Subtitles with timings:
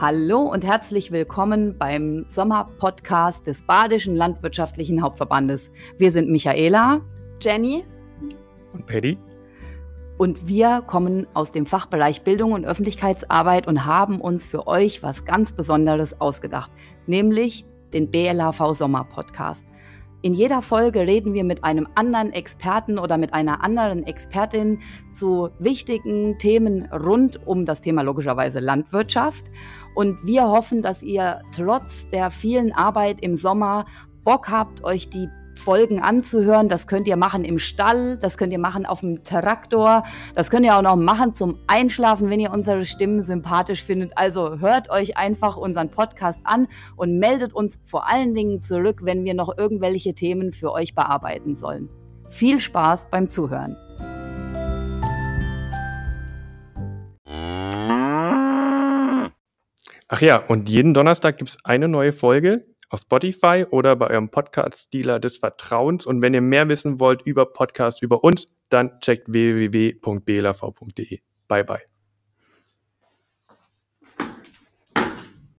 [0.00, 5.72] Hallo und herzlich willkommen beim Sommerpodcast des Badischen Landwirtschaftlichen Hauptverbandes.
[5.96, 7.00] Wir sind Michaela,
[7.40, 7.82] Jenny
[8.72, 9.18] und Paddy.
[10.16, 15.24] Und wir kommen aus dem Fachbereich Bildung und Öffentlichkeitsarbeit und haben uns für euch was
[15.24, 16.70] ganz Besonderes ausgedacht,
[17.08, 19.66] nämlich den BLHV Sommer Podcast.
[20.20, 24.80] In jeder Folge reden wir mit einem anderen Experten oder mit einer anderen Expertin
[25.12, 29.44] zu wichtigen Themen rund um das Thema logischerweise Landwirtschaft.
[29.94, 33.86] Und wir hoffen, dass ihr trotz der vielen Arbeit im Sommer
[34.24, 36.68] Bock habt, euch die Folgen anzuhören.
[36.68, 40.04] Das könnt ihr machen im Stall, das könnt ihr machen auf dem Traktor,
[40.34, 44.16] das könnt ihr auch noch machen zum Einschlafen, wenn ihr unsere Stimmen sympathisch findet.
[44.16, 49.24] Also hört euch einfach unseren Podcast an und meldet uns vor allen Dingen zurück, wenn
[49.24, 51.88] wir noch irgendwelche Themen für euch bearbeiten sollen.
[52.30, 53.76] Viel Spaß beim Zuhören.
[60.10, 64.30] Ach ja, und jeden Donnerstag gibt es eine neue Folge auf Spotify oder bei eurem
[64.30, 66.06] Podcast-Dealer des Vertrauens.
[66.06, 71.18] Und wenn ihr mehr wissen wollt über Podcasts, über uns, dann checkt www.blav.de.
[71.48, 71.97] Bye bye.